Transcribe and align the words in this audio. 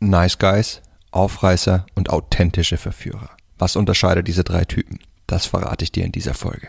Nice 0.00 0.38
Guys, 0.38 0.80
Aufreißer 1.10 1.84
und 1.96 2.10
authentische 2.10 2.76
Verführer. 2.76 3.30
Was 3.58 3.74
unterscheidet 3.74 4.28
diese 4.28 4.44
drei 4.44 4.64
Typen? 4.64 5.00
Das 5.26 5.46
verrate 5.46 5.82
ich 5.82 5.90
dir 5.90 6.04
in 6.04 6.12
dieser 6.12 6.34
Folge. 6.34 6.68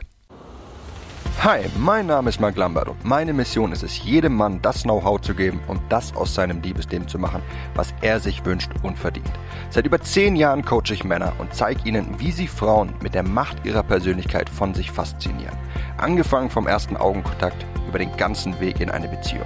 Hi, 1.43 1.61
mein 1.77 2.07
Name 2.07 2.29
ist 2.29 2.41
Mark 2.41 2.57
Lambert 2.57 2.89
und 2.89 3.05
meine 3.05 3.31
Mission 3.31 3.71
ist 3.71 3.83
es, 3.83 4.03
jedem 4.03 4.35
Mann 4.35 4.59
das 4.63 4.81
Know-how 4.81 5.21
zu 5.21 5.35
geben 5.35 5.61
und 5.67 5.79
das 5.89 6.15
aus 6.15 6.33
seinem 6.33 6.63
Liebesleben 6.63 7.07
zu 7.07 7.19
machen, 7.19 7.43
was 7.75 7.93
er 8.01 8.19
sich 8.19 8.43
wünscht 8.45 8.71
und 8.81 8.97
verdient. 8.97 9.31
Seit 9.69 9.85
über 9.85 10.01
zehn 10.01 10.35
Jahren 10.35 10.65
coache 10.65 10.91
ich 10.93 11.03
Männer 11.03 11.33
und 11.37 11.53
zeige 11.53 11.87
ihnen, 11.87 12.19
wie 12.19 12.31
sie 12.31 12.47
Frauen 12.47 12.95
mit 13.03 13.13
der 13.13 13.23
Macht 13.23 13.63
ihrer 13.63 13.83
Persönlichkeit 13.83 14.49
von 14.49 14.73
sich 14.73 14.89
faszinieren. 14.89 15.55
Angefangen 15.97 16.49
vom 16.49 16.65
ersten 16.65 16.97
Augenkontakt 16.97 17.63
über 17.87 17.99
den 17.99 18.15
ganzen 18.17 18.59
Weg 18.59 18.79
in 18.79 18.89
eine 18.89 19.07
Beziehung. 19.07 19.45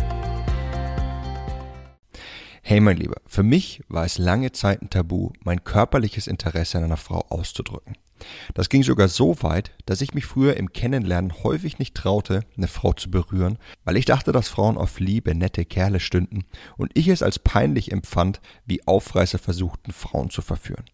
Hey 2.71 2.79
mein 2.79 2.95
Lieber, 2.95 3.17
für 3.25 3.43
mich 3.43 3.81
war 3.89 4.05
es 4.05 4.17
lange 4.17 4.53
Zeit 4.53 4.81
ein 4.81 4.89
Tabu, 4.89 5.31
mein 5.43 5.65
körperliches 5.65 6.27
Interesse 6.27 6.77
an 6.77 6.85
einer 6.85 6.95
Frau 6.95 7.25
auszudrücken. 7.27 7.97
Das 8.53 8.69
ging 8.69 8.81
sogar 8.81 9.09
so 9.09 9.43
weit, 9.43 9.71
dass 9.85 9.99
ich 9.99 10.13
mich 10.13 10.25
früher 10.25 10.55
im 10.55 10.71
Kennenlernen 10.71 11.43
häufig 11.43 11.79
nicht 11.79 11.95
traute, 11.95 12.45
eine 12.55 12.69
Frau 12.69 12.93
zu 12.93 13.11
berühren, 13.11 13.57
weil 13.83 13.97
ich 13.97 14.05
dachte, 14.05 14.31
dass 14.31 14.47
Frauen 14.47 14.77
auf 14.77 15.01
liebe, 15.01 15.35
nette 15.35 15.65
Kerle 15.65 15.99
stünden 15.99 16.45
und 16.77 16.91
ich 16.93 17.09
es 17.09 17.21
als 17.21 17.39
peinlich 17.39 17.91
empfand, 17.91 18.39
wie 18.65 18.87
Aufreißer 18.87 19.37
versuchten, 19.37 19.91
Frauen 19.91 20.29
zu 20.29 20.41
verführen. 20.41 20.85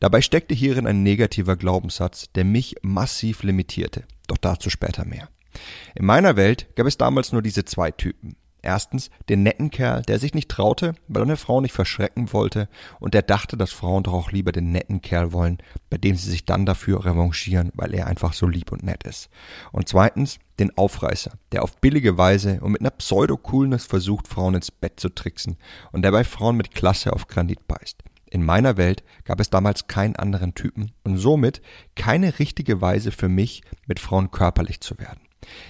Dabei 0.00 0.20
steckte 0.20 0.54
hierin 0.54 0.86
ein 0.86 1.02
negativer 1.02 1.56
Glaubenssatz, 1.56 2.30
der 2.34 2.44
mich 2.44 2.76
massiv 2.82 3.44
limitierte. 3.44 4.04
Doch 4.26 4.36
dazu 4.36 4.68
später 4.68 5.06
mehr. 5.06 5.30
In 5.94 6.04
meiner 6.04 6.36
Welt 6.36 6.68
gab 6.76 6.86
es 6.86 6.98
damals 6.98 7.32
nur 7.32 7.40
diese 7.40 7.64
zwei 7.64 7.92
Typen. 7.92 8.36
Erstens 8.64 9.10
den 9.28 9.42
netten 9.42 9.70
Kerl, 9.70 10.00
der 10.02 10.18
sich 10.18 10.32
nicht 10.32 10.48
traute, 10.48 10.94
weil 11.06 11.20
er 11.22 11.26
eine 11.26 11.36
Frau 11.36 11.60
nicht 11.60 11.74
verschrecken 11.74 12.32
wollte 12.32 12.68
und 12.98 13.12
der 13.12 13.20
dachte, 13.20 13.58
dass 13.58 13.72
Frauen 13.72 14.04
doch 14.04 14.14
auch 14.14 14.32
lieber 14.32 14.52
den 14.52 14.72
netten 14.72 15.02
Kerl 15.02 15.32
wollen, 15.32 15.58
bei 15.90 15.98
dem 15.98 16.16
sie 16.16 16.30
sich 16.30 16.46
dann 16.46 16.64
dafür 16.64 17.04
revanchieren, 17.04 17.72
weil 17.74 17.94
er 17.94 18.06
einfach 18.06 18.32
so 18.32 18.46
lieb 18.46 18.72
und 18.72 18.82
nett 18.82 19.04
ist. 19.04 19.28
Und 19.70 19.86
zweitens 19.86 20.38
den 20.58 20.76
Aufreißer, 20.78 21.32
der 21.52 21.62
auf 21.62 21.76
billige 21.76 22.16
Weise 22.16 22.60
und 22.62 22.72
mit 22.72 22.80
einer 22.80 22.90
Pseudo-Coolness 22.90 23.84
versucht, 23.84 24.28
Frauen 24.28 24.54
ins 24.54 24.70
Bett 24.70 24.98
zu 24.98 25.10
tricksen 25.10 25.58
und 25.92 26.00
der 26.00 26.12
bei 26.12 26.24
Frauen 26.24 26.56
mit 26.56 26.74
Klasse 26.74 27.12
auf 27.12 27.26
Granit 27.26 27.66
beißt. 27.68 28.02
In 28.30 28.46
meiner 28.46 28.78
Welt 28.78 29.04
gab 29.24 29.40
es 29.40 29.50
damals 29.50 29.88
keinen 29.88 30.16
anderen 30.16 30.54
Typen 30.54 30.92
und 31.02 31.18
somit 31.18 31.60
keine 31.96 32.38
richtige 32.38 32.80
Weise 32.80 33.12
für 33.12 33.28
mich, 33.28 33.62
mit 33.86 34.00
Frauen 34.00 34.30
körperlich 34.30 34.80
zu 34.80 34.98
werden. 34.98 35.20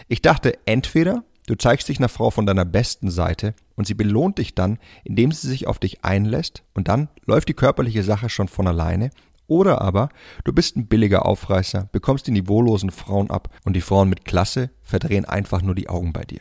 Ich 0.06 0.22
dachte, 0.22 0.56
entweder 0.64 1.24
Du 1.46 1.54
zeigst 1.56 1.88
dich 1.88 1.98
einer 1.98 2.08
Frau 2.08 2.30
von 2.30 2.46
deiner 2.46 2.64
besten 2.64 3.10
Seite 3.10 3.54
und 3.76 3.86
sie 3.86 3.92
belohnt 3.94 4.38
dich 4.38 4.54
dann, 4.54 4.78
indem 5.04 5.30
sie 5.30 5.46
sich 5.46 5.66
auf 5.66 5.78
dich 5.78 6.02
einlässt 6.02 6.62
und 6.72 6.88
dann 6.88 7.08
läuft 7.26 7.48
die 7.50 7.54
körperliche 7.54 8.02
Sache 8.02 8.30
schon 8.30 8.48
von 8.48 8.66
alleine. 8.66 9.10
Oder 9.46 9.82
aber 9.82 10.08
du 10.44 10.54
bist 10.54 10.74
ein 10.76 10.86
billiger 10.86 11.26
Aufreißer, 11.26 11.90
bekommst 11.92 12.26
die 12.26 12.30
niveaulosen 12.30 12.90
Frauen 12.90 13.30
ab 13.30 13.50
und 13.64 13.74
die 13.74 13.82
Frauen 13.82 14.08
mit 14.08 14.24
Klasse 14.24 14.70
verdrehen 14.82 15.26
einfach 15.26 15.60
nur 15.60 15.74
die 15.74 15.90
Augen 15.90 16.14
bei 16.14 16.22
dir. 16.24 16.40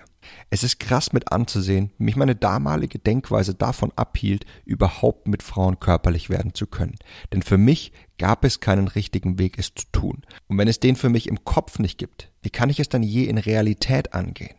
Es 0.50 0.64
ist 0.64 0.80
krass 0.80 1.12
mit 1.12 1.34
anzusehen, 1.34 1.92
wie 1.98 2.06
mich 2.06 2.16
meine 2.16 2.38
damalige 2.38 2.98
Denkweise 2.98 3.56
davon 3.56 3.92
abhielt, 3.98 4.46
überhaupt 4.64 5.28
mit 5.28 5.44
Frauen 5.44 5.82
körperlich 5.82 6.30
werden 6.30 6.54
zu 6.54 6.66
können. 6.66 6.96
Denn 7.34 7.42
für 7.42 7.58
mich 7.58 7.92
gab 8.18 8.46
es 8.46 8.62
keinen 8.62 8.88
richtigen 8.88 9.38
Weg, 9.38 9.60
es 9.60 9.76
zu 9.76 9.86
tun. 9.92 10.22
Und 10.48 10.58
wenn 10.58 10.70
es 10.70 10.80
den 10.80 10.96
für 10.96 11.10
mich 11.10 11.28
im 11.28 11.44
Kopf 11.44 11.80
nicht 11.80 11.98
gibt, 11.98 12.32
wie 12.42 12.52
kann 12.52 12.70
ich 12.70 12.80
es 12.80 12.88
dann 12.88 13.04
je 13.04 13.26
in 13.26 13.38
Realität 13.38 14.14
angehen? 14.14 14.56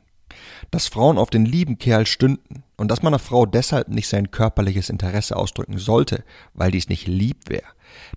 Dass 0.70 0.88
Frauen 0.88 1.18
auf 1.18 1.30
den 1.30 1.46
lieben 1.46 1.78
Kerl 1.78 2.06
stünden 2.06 2.64
und 2.76 2.90
dass 2.90 3.02
man 3.02 3.12
einer 3.12 3.18
Frau 3.18 3.46
deshalb 3.46 3.88
nicht 3.88 4.08
sein 4.08 4.30
körperliches 4.30 4.90
Interesse 4.90 5.36
ausdrücken 5.36 5.78
sollte, 5.78 6.24
weil 6.54 6.70
dies 6.70 6.88
nicht 6.88 7.06
lieb 7.06 7.48
wäre. 7.48 7.66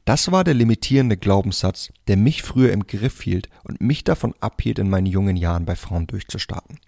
Das 0.06 0.32
war 0.32 0.44
der 0.44 0.54
limitierende 0.54 1.18
Glaubenssatz, 1.18 1.92
der 2.08 2.18
mich 2.18 2.42
früher 2.42 2.72
im 2.72 2.88
Griff 2.88 3.22
hielt 3.22 3.50
und 3.64 3.82
mich 3.82 4.04
davon 4.04 4.34
abhielt, 4.40 4.80
in 4.80 4.90
meinen 4.90 5.06
jungen 5.06 5.38
Jahren 5.38 5.66
bei 5.66 5.76
Frauen 5.76 6.08
durchzustarten. 6.08 6.80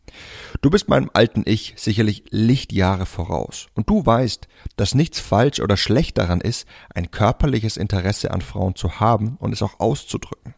Du 0.62 0.69
bist 0.69 0.90
meinem 0.90 1.12
alten 1.13 1.44
Ich 1.46 1.74
sicherlich 1.78 2.24
Lichtjahre 2.31 3.06
voraus 3.06 3.68
und 3.75 3.90
du 3.90 4.06
weißt, 4.06 4.47
dass 4.75 4.96
nichts 4.96 5.19
falsch 5.19 5.59
oder 5.59 5.78
schlecht 5.78 6.18
daran 6.18 6.41
ist, 6.41 6.68
ein 6.96 7.12
körperliches 7.12 7.78
Interesse 7.78 8.31
an 8.31 8.41
Frauen 8.41 8.75
zu 8.75 9.00
haben 9.00 9.38
und 9.40 9.53
es 9.53 9.62
auch 9.62 9.79
auszudrücken. 9.79 10.56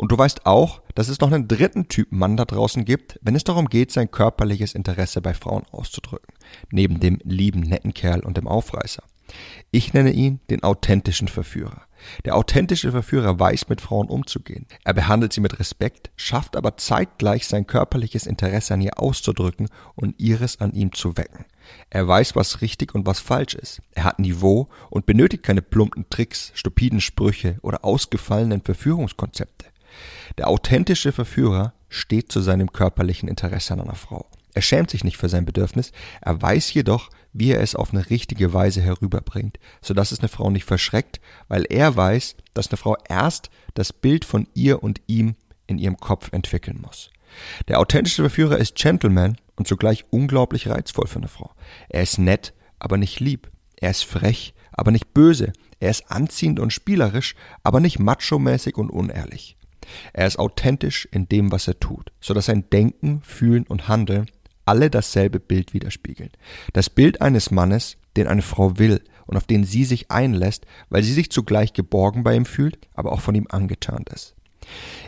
Und 0.00 0.12
du 0.12 0.16
weißt 0.16 0.46
auch, 0.46 0.80
dass 0.94 1.08
es 1.08 1.20
noch 1.20 1.30
einen 1.30 1.46
dritten 1.46 1.88
Typ 1.88 2.10
Mann 2.10 2.38
da 2.38 2.46
draußen 2.46 2.86
gibt, 2.86 3.18
wenn 3.20 3.36
es 3.36 3.44
darum 3.44 3.66
geht, 3.66 3.92
sein 3.92 4.10
körperliches 4.10 4.74
Interesse 4.74 5.20
bei 5.20 5.34
Frauen 5.34 5.64
auszudrücken. 5.72 6.32
Neben 6.70 7.00
dem 7.00 7.18
lieben, 7.22 7.60
netten 7.60 7.92
Kerl 7.92 8.20
und 8.20 8.38
dem 8.38 8.48
Aufreißer. 8.48 9.02
Ich 9.70 9.92
nenne 9.92 10.12
ihn 10.12 10.40
den 10.48 10.62
authentischen 10.62 11.28
Verführer. 11.28 11.82
Der 12.24 12.34
authentische 12.34 12.92
Verführer 12.92 13.38
weiß, 13.38 13.68
mit 13.68 13.82
Frauen 13.82 14.08
umzugehen. 14.08 14.64
Er 14.84 14.94
behandelt 14.94 15.34
sie 15.34 15.42
mit 15.42 15.60
Respekt, 15.60 16.10
schafft 16.16 16.56
aber 16.56 16.78
zeitgleich 16.78 17.46
sein 17.46 17.66
körperliches 17.66 18.26
Interesse 18.26 18.72
an 18.72 18.80
ihr 18.80 18.98
auszudrücken 18.98 19.68
und 19.96 20.18
ihres 20.18 20.62
an 20.62 20.72
ihm 20.72 20.94
zu 20.94 21.18
wecken. 21.18 21.44
Er 21.90 22.08
weiß, 22.08 22.34
was 22.36 22.62
richtig 22.62 22.94
und 22.94 23.04
was 23.04 23.20
falsch 23.20 23.52
ist. 23.54 23.82
Er 23.92 24.04
hat 24.04 24.18
Niveau 24.18 24.70
und 24.88 25.04
benötigt 25.04 25.42
keine 25.42 25.60
plumpen 25.60 26.08
Tricks, 26.08 26.52
stupiden 26.54 27.02
Sprüche 27.02 27.58
oder 27.60 27.84
ausgefallenen 27.84 28.62
Verführungskonzepte. 28.62 29.66
Der 30.40 30.48
authentische 30.48 31.12
Verführer 31.12 31.74
steht 31.90 32.32
zu 32.32 32.40
seinem 32.40 32.72
körperlichen 32.72 33.28
Interesse 33.28 33.74
an 33.74 33.82
einer 33.82 33.94
Frau. 33.94 34.26
Er 34.54 34.62
schämt 34.62 34.88
sich 34.88 35.04
nicht 35.04 35.18
für 35.18 35.28
sein 35.28 35.44
Bedürfnis, 35.44 35.92
er 36.22 36.40
weiß 36.40 36.72
jedoch, 36.72 37.10
wie 37.34 37.50
er 37.50 37.60
es 37.60 37.74
auf 37.74 37.92
eine 37.92 38.08
richtige 38.08 38.54
Weise 38.54 38.80
herüberbringt, 38.80 39.58
so 39.82 39.92
dass 39.92 40.12
es 40.12 40.20
eine 40.20 40.30
Frau 40.30 40.48
nicht 40.48 40.64
verschreckt, 40.64 41.20
weil 41.48 41.66
er 41.68 41.94
weiß, 41.94 42.36
dass 42.54 42.68
eine 42.68 42.78
Frau 42.78 42.96
erst 43.06 43.50
das 43.74 43.92
Bild 43.92 44.24
von 44.24 44.48
ihr 44.54 44.82
und 44.82 45.02
ihm 45.08 45.34
in 45.66 45.76
ihrem 45.76 45.98
Kopf 45.98 46.32
entwickeln 46.32 46.80
muss. 46.80 47.10
Der 47.68 47.78
authentische 47.78 48.22
Verführer 48.22 48.56
ist 48.56 48.76
Gentleman 48.76 49.36
und 49.56 49.68
zugleich 49.68 50.06
unglaublich 50.08 50.68
reizvoll 50.68 51.06
für 51.06 51.18
eine 51.18 51.28
Frau. 51.28 51.50
Er 51.90 52.02
ist 52.02 52.16
nett, 52.16 52.54
aber 52.78 52.96
nicht 52.96 53.20
lieb. 53.20 53.50
Er 53.76 53.90
ist 53.90 54.06
frech, 54.06 54.54
aber 54.72 54.90
nicht 54.90 55.12
böse. 55.12 55.52
Er 55.80 55.90
ist 55.90 56.10
anziehend 56.10 56.60
und 56.60 56.72
spielerisch, 56.72 57.34
aber 57.62 57.80
nicht 57.80 57.98
macho-mäßig 57.98 58.76
und 58.76 58.88
unehrlich. 58.88 59.58
Er 60.12 60.26
ist 60.26 60.38
authentisch 60.38 61.08
in 61.10 61.28
dem, 61.28 61.52
was 61.52 61.68
er 61.68 61.78
tut, 61.80 62.12
so 62.20 62.34
dass 62.34 62.46
sein 62.46 62.68
Denken, 62.70 63.20
Fühlen 63.22 63.66
und 63.66 63.88
Handeln 63.88 64.26
alle 64.64 64.90
dasselbe 64.90 65.40
Bild 65.40 65.74
widerspiegeln. 65.74 66.30
Das 66.72 66.90
Bild 66.90 67.20
eines 67.20 67.50
Mannes, 67.50 67.96
den 68.16 68.28
eine 68.28 68.42
Frau 68.42 68.78
will 68.78 69.02
und 69.26 69.36
auf 69.36 69.46
den 69.46 69.64
sie 69.64 69.84
sich 69.84 70.10
einlässt, 70.10 70.66
weil 70.90 71.02
sie 71.02 71.12
sich 71.12 71.30
zugleich 71.30 71.72
geborgen 71.72 72.22
bei 72.22 72.34
ihm 72.34 72.44
fühlt, 72.44 72.78
aber 72.94 73.12
auch 73.12 73.20
von 73.20 73.34
ihm 73.34 73.46
angetan 73.48 74.04
ist. 74.14 74.34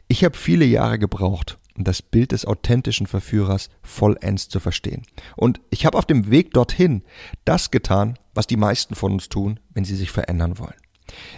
Ich 0.09 0.25
habe 0.25 0.37
viele 0.37 0.65
Jahre 0.65 0.99
gebraucht, 0.99 1.59
um 1.77 1.85
das 1.85 2.03
Bild 2.03 2.33
des 2.33 2.45
authentischen 2.45 3.07
Verführers 3.07 3.71
vollends 3.83 4.49
zu 4.49 4.61
verstehen. 4.61 5.03
Und 5.37 5.61
ich 5.71 5.87
habe 5.87 5.99
auf 5.99 6.07
dem 6.07 6.31
Weg 6.31 6.53
dorthin 6.53 7.03
das 7.45 7.71
getan, 7.71 8.19
was 8.35 8.47
die 8.47 8.57
meisten 8.57 8.95
von 8.95 9.13
uns 9.13 9.29
tun, 9.29 9.61
wenn 9.75 9.85
sie 9.85 9.97
sich 9.97 10.11
verändern 10.11 10.59
wollen. 10.59 10.75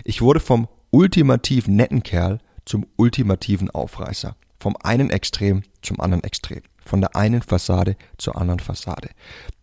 Ich 0.04 0.22
wurde 0.22 0.40
vom 0.40 0.68
ultimativ 0.90 1.66
netten 1.66 2.02
Kerl 2.02 2.38
zum 2.64 2.86
ultimativen 2.96 3.70
Aufreißer. 3.70 4.36
Vom 4.60 4.76
einen 4.82 5.10
Extrem 5.10 5.62
zum 5.82 6.00
anderen 6.00 6.24
Extrem. 6.24 6.62
Von 6.84 7.00
der 7.00 7.16
einen 7.16 7.42
Fassade 7.42 7.96
zur 8.18 8.36
anderen 8.36 8.60
Fassade. 8.60 9.10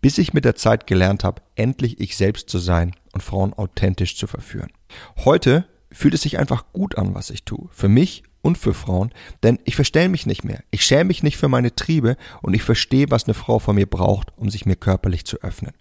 Bis 0.01 0.18
ich 0.18 0.33
mit 0.33 0.45
der 0.45 0.56
Zeit 0.56 0.88
gelernt 0.88 1.24
habe, 1.24 1.42
endlich 1.56 2.00
ich 2.00 2.18
selbst 2.18 2.50
zu 2.50 2.57
sein 2.57 2.95
und 3.13 3.21
Frauen 3.21 3.53
authentisch 3.53 4.15
zu 4.15 4.27
verführen. 4.27 4.71
Heute 5.18 5.65
fühlt 5.92 6.13
es 6.13 6.21
sich 6.21 6.39
einfach 6.39 6.65
gut 6.74 6.98
an, 6.98 7.13
was 7.13 7.30
ich 7.30 7.44
tue. 7.44 7.68
Für 7.71 7.89
mich 7.89 8.24
und 8.42 8.57
für 8.57 8.74
Frauen, 8.74 9.12
denn 9.44 9.59
ich 9.65 9.75
verstell 9.75 10.09
mich 10.09 10.25
nicht 10.25 10.44
mehr. 10.44 10.63
Ich 10.71 10.83
schäme 10.83 11.06
mich 11.06 11.21
nicht 11.24 11.38
für 11.38 11.48
meine 11.48 11.75
Triebe 11.75 12.18
und 12.42 12.53
ich 12.53 12.63
verstehe, 12.63 13.12
was 13.12 13.25
eine 13.25 13.33
Frau 13.33 13.59
von 13.59 13.75
mir 13.75 13.86
braucht, 13.86 14.36
um 14.38 14.50
sich 14.50 14.65
mir 14.65 14.75
körperlich 14.75 15.25
zu 15.25 15.38
öffnen. 15.42 15.74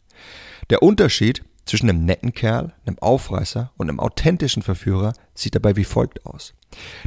Der 0.68 0.82
Unterschied 0.82 1.42
zwischen 1.64 1.88
einem 1.88 2.04
netten 2.04 2.32
Kerl, 2.34 2.74
einem 2.84 2.98
Aufreißer 2.98 3.72
und 3.76 3.88
einem 3.88 4.00
authentischen 4.00 4.62
Verführer 4.62 5.12
sieht 5.34 5.54
dabei 5.54 5.76
wie 5.76 5.84
folgt 5.84 6.26
aus. 6.26 6.54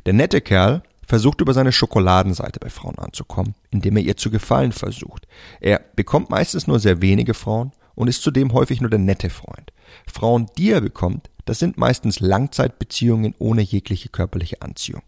Der 0.06 0.14
nette 0.14 0.42
Kerl 0.42 0.84
versucht 1.08 1.42
über 1.42 1.54
seine 1.54 1.72
Schokoladenseite 1.72 2.60
bei 2.60 2.70
Frauen 2.70 2.98
anzukommen, 2.98 3.56
indem 3.72 3.98
er 3.98 4.04
ihr 4.04 4.18
zu 4.18 4.32
gefallen 4.32 4.72
versucht. 4.72 5.28
Er 5.60 5.82
bekommt 5.96 6.30
meistens 6.30 6.68
nur 6.68 6.80
sehr 6.80 7.02
wenige 7.02 7.34
Frauen 7.34 7.72
und 7.96 8.08
ist 8.08 8.24
zudem 8.24 8.54
häufig 8.54 8.82
nur 8.82 8.90
der 8.90 9.00
nette 9.00 9.30
Freund. 9.30 9.72
Frauen, 10.12 10.48
die 10.58 10.72
er 10.72 10.82
bekommt, 10.82 11.30
das 11.46 11.60
sind 11.60 11.78
meistens 11.78 12.20
Langzeitbeziehungen 12.20 13.36
ohne 13.38 13.62
jegliche 13.62 14.10
körperliche 14.10 14.62
Anziehung. 14.62 15.04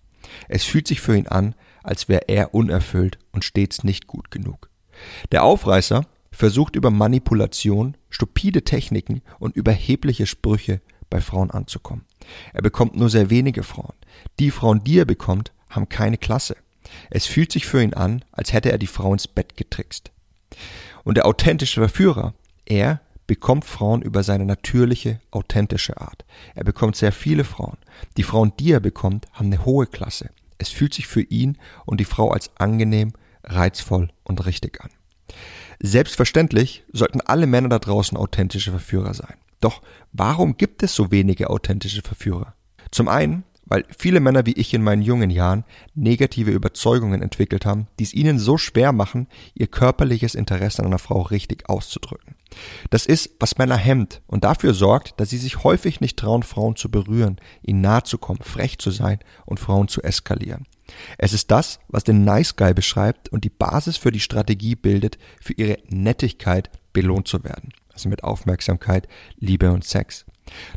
Es 0.48 0.63
fühlt 0.63 0.88
sich 0.88 1.02
für 1.02 1.16
ihn 1.16 1.28
an, 1.28 1.56
als 1.84 2.10
wäre 2.10 2.28
er 2.28 2.54
unerfüllt 2.54 3.18
und 3.31 3.46
stets 3.46 3.84
nicht 3.84 4.07
gut 4.07 4.31
genug. 4.31 4.69
Der 5.31 5.44
Aufreißer 5.44 6.06
versucht 6.31 6.75
über 6.75 6.92
Manipulation, 6.92 7.96
stupide 8.10 8.63
Techniken 8.63 9.22
und 9.40 9.56
überhebliche 9.56 10.25
Sprüche 10.25 10.81
bei 11.10 11.22
Frauen 11.22 11.52
anzukommen. 11.52 12.06
Er 12.54 12.62
bekommt 12.62 12.95
nur 12.95 13.10
sehr 13.10 13.30
wenige 13.30 13.63
Frauen. 13.63 13.94
Die 14.39 14.51
Frauen, 14.51 14.83
die 14.83 15.00
er 15.00 15.06
bekommt, 15.06 15.51
haben 15.69 15.89
keine 15.89 16.18
Klasse. 16.18 16.56
Es 17.10 17.25
fühlt 17.25 17.51
sich 17.51 17.66
für 17.66 17.81
ihn 17.81 17.94
an, 17.94 18.24
als 18.31 18.54
hätte 18.54 18.72
er 18.72 18.77
die 18.77 18.88
Frau 18.88 19.12
ins 19.13 19.27
Bett 19.27 19.57
getrickst. 19.57 20.12
Und 21.04 21.18
der 21.18 21.25
authentische 21.25 21.81
Verführer, 21.81 22.33
er 22.66 23.01
bekommt 23.27 23.66
Frauen 23.66 24.01
über 24.01 24.24
seine 24.24 24.45
natürliche, 24.45 25.19
authentische 25.31 26.00
Art. 26.00 26.25
Er 26.54 26.63
bekommt 26.63 26.95
sehr 26.95 27.12
viele 27.12 27.44
Frauen. 27.44 27.77
Die 28.18 28.24
Frauen, 28.24 28.54
die 28.60 28.71
er 28.71 28.80
bekommt, 28.80 29.28
haben 29.33 29.48
eine 29.48 29.66
hohe 29.66 29.88
Klasse. 29.88 30.30
Es 30.57 30.69
fühlt 30.69 30.94
sich 30.94 31.07
für 31.07 31.21
ihn 31.21 31.57
und 31.86 32.00
die 32.00 32.06
Frau 32.06 32.31
als 32.31 32.51
angenehm, 32.57 33.13
reizvoll 33.44 34.10
und 34.24 34.45
richtig 34.45 34.81
an. 34.81 34.89
Selbstverständlich 35.80 36.83
sollten 36.92 37.21
alle 37.21 37.48
Männer 37.48 37.69
da 37.69 37.80
draußen 37.80 38.18
authentische 38.18 38.71
Verführer 38.71 39.13
sein. 39.13 39.36
Doch 39.66 39.82
warum 40.14 40.58
gibt 40.58 40.84
es 40.84 40.94
so 40.94 41.10
wenige 41.10 41.50
authentische 41.50 42.04
Verführer? 42.04 42.54
Zum 42.92 43.08
einen, 43.08 43.46
weil 43.66 43.84
viele 43.98 44.20
Männer 44.20 44.46
wie 44.46 44.54
ich 44.54 44.72
in 44.76 44.84
meinen 44.84 45.02
jungen 45.02 45.32
Jahren 45.32 45.64
negative 45.96 46.52
Überzeugungen 46.52 47.24
entwickelt 47.24 47.66
haben, 47.66 47.88
die 47.98 48.04
es 48.04 48.14
ihnen 48.14 48.38
so 48.38 48.60
schwer 48.60 48.92
machen, 48.92 49.28
ihr 49.56 49.66
körperliches 49.66 50.36
Interesse 50.36 50.84
an 50.84 50.86
einer 50.86 51.00
Frau 51.00 51.20
richtig 51.24 51.68
auszudrücken. 51.68 52.36
Das 52.92 53.08
ist, 53.08 53.32
was 53.40 53.58
Männer 53.58 53.76
hemmt 53.76 54.22
und 54.28 54.44
dafür 54.44 54.76
sorgt, 54.76 55.20
dass 55.20 55.32
sie 55.32 55.40
sich 55.40 55.64
häufig 55.64 56.00
nicht 56.00 56.20
trauen, 56.20 56.44
Frauen 56.44 56.76
zu 56.76 56.92
berühren, 56.92 57.38
ihnen 57.64 57.82
nahe 57.82 58.04
zu 58.04 58.20
kommen, 58.20 58.42
frech 58.44 58.78
zu 58.78 58.92
sein 58.92 59.18
und 59.48 59.60
Frauen 59.60 59.88
zu 59.88 60.04
eskalieren. 60.04 60.68
Es 61.18 61.34
ist 61.34 61.50
das, 61.50 61.80
was 61.88 62.04
den 62.04 62.24
Nice 62.24 62.56
Guy 62.56 62.76
beschreibt 62.76 63.30
und 63.30 63.44
die 63.44 63.50
Basis 63.50 63.98
für 63.98 64.12
die 64.12 64.20
Strategie 64.20 64.76
bildet, 64.76 65.18
für 65.42 65.54
ihre 65.54 65.80
Nettigkeit 65.90 66.70
belohnt 66.94 67.28
zu 67.28 67.44
werden. 67.44 67.74
Also 67.95 68.09
mit 68.09 68.24
Aufmerksamkeit, 68.24 69.07
Liebe 69.39 69.71
und 69.71 69.83
Sex. 69.83 70.25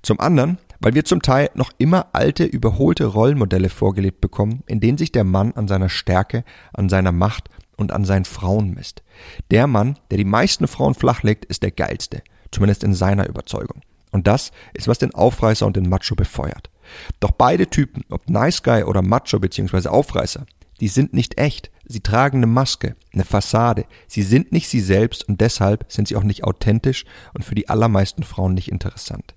Zum 0.02 0.20
anderen, 0.20 0.58
weil 0.80 0.94
wir 0.94 1.04
zum 1.04 1.20
Teil 1.20 1.50
noch 1.54 1.72
immer 1.78 2.06
alte, 2.12 2.44
überholte 2.44 3.06
Rollenmodelle 3.06 3.68
vorgelebt 3.68 4.20
bekommen, 4.20 4.62
in 4.66 4.80
denen 4.80 4.96
sich 4.96 5.12
der 5.12 5.24
Mann 5.24 5.52
an 5.52 5.68
seiner 5.68 5.88
Stärke, 5.88 6.44
an 6.72 6.88
seiner 6.88 7.12
Macht 7.12 7.50
und 7.76 7.92
an 7.92 8.04
seinen 8.04 8.24
Frauen 8.24 8.72
misst. 8.72 9.02
Der 9.50 9.66
Mann, 9.66 9.98
der 10.10 10.18
die 10.18 10.24
meisten 10.24 10.68
Frauen 10.68 10.94
flachlegt, 10.94 11.44
ist 11.44 11.62
der 11.62 11.72
geilste, 11.72 12.22
zumindest 12.50 12.84
in 12.84 12.94
seiner 12.94 13.28
Überzeugung. 13.28 13.82
Und 14.10 14.26
das 14.26 14.52
ist, 14.72 14.88
was 14.88 14.98
den 14.98 15.14
Aufreißer 15.14 15.66
und 15.66 15.76
den 15.76 15.88
Macho 15.88 16.14
befeuert. 16.14 16.70
Doch 17.20 17.32
beide 17.32 17.66
Typen, 17.66 18.04
ob 18.10 18.30
Nice 18.30 18.62
Guy 18.62 18.84
oder 18.84 19.02
Macho 19.02 19.38
bzw. 19.38 19.88
Aufreißer, 19.88 20.46
die 20.80 20.88
sind 20.88 21.12
nicht 21.12 21.38
echt. 21.38 21.70
Sie 21.88 22.00
tragen 22.00 22.38
eine 22.38 22.46
Maske, 22.46 22.96
eine 23.12 23.24
Fassade. 23.24 23.86
Sie 24.06 24.22
sind 24.22 24.52
nicht 24.52 24.68
sie 24.68 24.80
selbst 24.80 25.26
und 25.26 25.40
deshalb 25.40 25.86
sind 25.88 26.06
sie 26.06 26.16
auch 26.16 26.22
nicht 26.22 26.44
authentisch 26.44 27.04
und 27.32 27.44
für 27.44 27.54
die 27.54 27.68
allermeisten 27.68 28.22
Frauen 28.22 28.54
nicht 28.54 28.70
interessant. 28.70 29.34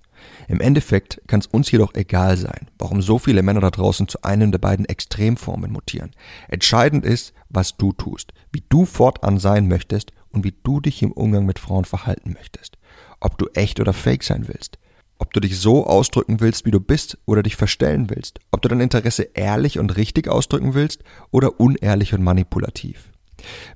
Im 0.48 0.60
Endeffekt 0.60 1.22
kann 1.28 1.40
es 1.40 1.48
uns 1.48 1.72
jedoch 1.72 1.96
egal 1.96 2.38
sein, 2.38 2.68
warum 2.78 3.02
so 3.02 3.18
viele 3.18 3.42
Männer 3.42 3.62
da 3.62 3.72
draußen 3.72 4.08
zu 4.08 4.22
einem 4.24 4.52
der 4.52 4.60
beiden 4.60 4.86
Extremformen 4.86 5.72
mutieren. 5.72 6.12
Entscheidend 6.48 7.06
ist, 7.06 7.34
was 7.50 7.78
du 7.78 7.94
tust, 7.94 8.34
wie 8.52 8.64
du 8.70 8.86
fortan 8.86 9.40
sein 9.40 9.68
möchtest 9.68 10.12
und 10.30 10.44
wie 10.44 10.54
du 10.64 10.80
dich 10.80 11.02
im 11.02 11.12
Umgang 11.12 11.46
mit 11.46 11.58
Frauen 11.58 11.86
verhalten 11.86 12.34
möchtest. 12.34 12.78
Ob 13.20 13.38
du 13.38 13.48
echt 13.54 13.80
oder 13.80 13.94
fake 13.94 14.24
sein 14.24 14.48
willst. 14.48 14.78
Ob 15.22 15.34
du 15.34 15.40
dich 15.40 15.60
so 15.60 15.86
ausdrücken 15.86 16.40
willst, 16.40 16.66
wie 16.66 16.72
du 16.72 16.80
bist, 16.80 17.20
oder 17.28 17.44
dich 17.44 17.56
verstellen 17.56 18.10
willst. 18.10 18.40
Ob 18.50 18.64
du 18.64 18.70
dein 18.70 18.80
Interesse 18.80 19.30
ehrlich 19.36 19.78
und 19.78 19.96
richtig 19.96 20.28
ausdrücken 20.28 20.74
willst 20.74 21.04
oder 21.30 21.60
unehrlich 21.60 22.16
und 22.16 22.24
manipulativ. 22.24 23.12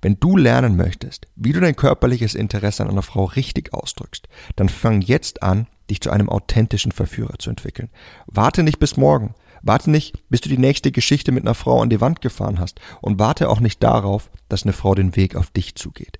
Wenn 0.02 0.20
du 0.20 0.38
lernen 0.38 0.76
möchtest, 0.76 1.28
wie 1.36 1.54
du 1.54 1.60
dein 1.60 1.76
körperliches 1.76 2.34
Interesse 2.34 2.82
an 2.82 2.90
einer 2.90 3.04
Frau 3.04 3.26
richtig 3.26 3.76
ausdrückst, 3.76 4.28
dann 4.56 4.70
fang 4.70 5.02
jetzt 5.02 5.44
an, 5.44 5.68
dich 5.88 6.02
zu 6.02 6.10
einem 6.10 6.30
authentischen 6.30 6.92
Verführer 6.92 7.38
zu 7.38 7.52
entwickeln. 7.52 7.90
Warte 8.26 8.64
nicht 8.64 8.80
bis 8.80 8.98
morgen. 8.98 9.36
Warte 9.62 9.92
nicht, 9.92 10.28
bis 10.30 10.42
du 10.42 10.50
die 10.50 10.58
nächste 10.58 10.92
Geschichte 10.92 11.32
mit 11.32 11.44
einer 11.44 11.54
Frau 11.54 11.80
an 11.80 11.92
die 11.92 12.02
Wand 12.02 12.22
gefahren 12.22 12.60
hast. 12.60 12.80
Und 13.02 13.20
warte 13.20 13.50
auch 13.50 13.60
nicht 13.60 13.84
darauf, 13.84 14.32
dass 14.50 14.64
eine 14.64 14.74
Frau 14.74 14.96
den 14.96 15.16
Weg 15.16 15.36
auf 15.36 15.52
dich 15.52 15.76
zugeht. 15.76 16.20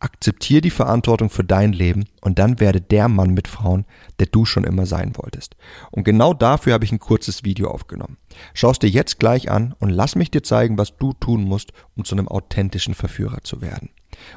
Akzeptier 0.00 0.60
die 0.60 0.70
Verantwortung 0.70 1.30
für 1.30 1.44
dein 1.44 1.72
Leben 1.72 2.04
und 2.20 2.38
dann 2.38 2.60
werde 2.60 2.80
der 2.80 3.08
Mann 3.08 3.30
mit 3.30 3.48
Frauen, 3.48 3.86
der 4.18 4.26
du 4.26 4.44
schon 4.44 4.64
immer 4.64 4.86
sein 4.86 5.16
wolltest. 5.16 5.56
Und 5.90 6.04
genau 6.04 6.34
dafür 6.34 6.74
habe 6.74 6.84
ich 6.84 6.92
ein 6.92 6.98
kurzes 6.98 7.44
Video 7.44 7.70
aufgenommen. 7.70 8.18
Schau 8.52 8.70
es 8.70 8.78
dir 8.78 8.90
jetzt 8.90 9.18
gleich 9.18 9.50
an 9.50 9.74
und 9.78 9.90
lass 9.90 10.14
mich 10.14 10.30
dir 10.30 10.42
zeigen, 10.42 10.76
was 10.76 10.96
du 10.98 11.12
tun 11.14 11.44
musst, 11.44 11.72
um 11.96 12.04
zu 12.04 12.14
einem 12.14 12.28
authentischen 12.28 12.94
Verführer 12.94 13.42
zu 13.42 13.62
werden. 13.62 13.90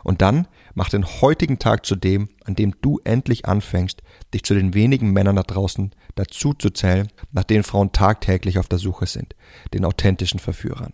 Und 0.04 0.21
dann 0.21 0.48
mach 0.74 0.89
den 0.89 1.06
heutigen 1.06 1.59
Tag 1.59 1.86
zu 1.86 1.95
dem, 1.95 2.30
an 2.45 2.56
dem 2.56 2.75
du 2.81 3.00
endlich 3.04 3.45
anfängst, 3.45 4.01
dich 4.33 4.44
zu 4.44 4.54
den 4.54 4.74
wenigen 4.74 5.12
Männern 5.12 5.36
da 5.36 5.44
draußen 5.44 5.92
dazu 6.15 6.54
zu 6.54 6.69
zählen, 6.69 7.09
nach 7.31 7.44
denen 7.44 7.63
Frauen 7.63 7.92
tagtäglich 7.92 8.59
auf 8.59 8.68
der 8.68 8.80
Suche 8.80 9.06
sind, 9.06 9.36
den 9.74 9.86
authentischen 9.86 10.39
Verführern. 10.39 10.94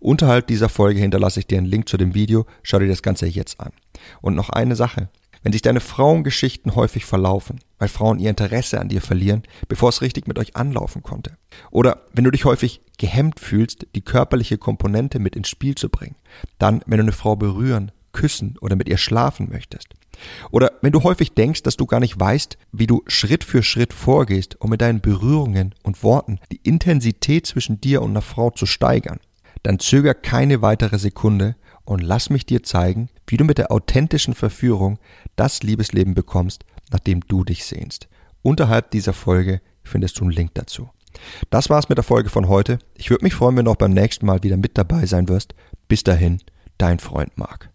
Unterhalb 0.00 0.46
dieser 0.46 0.68
Folge 0.68 1.00
hinterlasse 1.00 1.40
ich 1.40 1.46
dir 1.46 1.58
einen 1.58 1.66
Link 1.66 1.88
zu 1.88 1.96
dem 1.96 2.14
Video, 2.14 2.46
schau 2.62 2.78
dir 2.78 2.88
das 2.88 3.02
Ganze 3.02 3.26
jetzt 3.26 3.60
an. 3.60 3.72
Und 4.20 4.34
noch 4.34 4.50
eine 4.50 4.76
Sache. 4.76 5.08
Wenn 5.42 5.52
sich 5.52 5.62
deine 5.62 5.80
Frauengeschichten 5.80 6.74
häufig 6.74 7.04
verlaufen, 7.04 7.60
weil 7.78 7.88
Frauen 7.88 8.18
ihr 8.18 8.30
Interesse 8.30 8.80
an 8.80 8.88
dir 8.88 9.02
verlieren, 9.02 9.42
bevor 9.68 9.90
es 9.90 10.00
richtig 10.00 10.26
mit 10.26 10.38
euch 10.38 10.56
anlaufen 10.56 11.02
konnte. 11.02 11.36
Oder 11.70 12.02
wenn 12.14 12.24
du 12.24 12.30
dich 12.30 12.46
häufig 12.46 12.80
gehemmt 12.96 13.40
fühlst, 13.40 13.86
die 13.94 14.00
körperliche 14.00 14.56
Komponente 14.56 15.18
mit 15.18 15.36
ins 15.36 15.48
Spiel 15.48 15.74
zu 15.74 15.90
bringen. 15.90 16.16
Dann, 16.58 16.80
wenn 16.86 16.96
du 16.96 17.04
eine 17.04 17.12
Frau 17.12 17.36
berühren, 17.36 17.92
küssen 18.14 18.56
oder 18.62 18.74
mit 18.74 18.88
ihr 18.88 18.96
schlafen 18.96 19.50
möchtest. 19.50 19.88
Oder 20.50 20.72
wenn 20.80 20.92
du 20.92 21.02
häufig 21.02 21.32
denkst, 21.32 21.62
dass 21.62 21.76
du 21.76 21.84
gar 21.84 22.00
nicht 22.00 22.18
weißt, 22.18 22.56
wie 22.72 22.86
du 22.86 23.02
Schritt 23.06 23.44
für 23.44 23.62
Schritt 23.62 23.92
vorgehst, 23.92 24.60
um 24.60 24.70
mit 24.70 24.80
deinen 24.80 25.00
Berührungen 25.00 25.74
und 25.82 26.02
Worten 26.02 26.38
die 26.50 26.60
Intensität 26.62 27.46
zwischen 27.46 27.80
dir 27.80 28.00
und 28.00 28.10
einer 28.10 28.22
Frau 28.22 28.50
zu 28.50 28.64
steigern, 28.64 29.20
dann 29.64 29.80
zöger 29.80 30.14
keine 30.14 30.62
weitere 30.62 30.98
Sekunde 30.98 31.56
und 31.84 32.00
lass 32.00 32.30
mich 32.30 32.46
dir 32.46 32.62
zeigen, 32.62 33.08
wie 33.26 33.36
du 33.36 33.44
mit 33.44 33.58
der 33.58 33.72
authentischen 33.72 34.34
Verführung 34.34 34.98
das 35.34 35.62
Liebesleben 35.62 36.14
bekommst, 36.14 36.64
nach 36.92 37.00
dem 37.00 37.20
du 37.22 37.44
dich 37.44 37.64
sehnst. 37.64 38.08
Unterhalb 38.42 38.90
dieser 38.90 39.12
Folge 39.12 39.60
findest 39.82 40.20
du 40.20 40.24
einen 40.24 40.32
Link 40.32 40.54
dazu. 40.54 40.90
Das 41.50 41.70
war's 41.70 41.88
mit 41.88 41.98
der 41.98 42.04
Folge 42.04 42.28
von 42.28 42.48
heute. 42.48 42.78
Ich 42.94 43.10
würde 43.10 43.24
mich 43.24 43.34
freuen, 43.34 43.56
wenn 43.56 43.64
du 43.64 43.70
auch 43.70 43.76
beim 43.76 43.92
nächsten 43.92 44.26
Mal 44.26 44.42
wieder 44.42 44.56
mit 44.56 44.76
dabei 44.76 45.06
sein 45.06 45.28
wirst. 45.28 45.54
Bis 45.88 46.04
dahin, 46.04 46.40
dein 46.78 46.98
Freund 46.98 47.36
Marc. 47.38 47.70